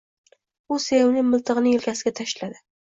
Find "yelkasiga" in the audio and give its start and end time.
1.77-2.19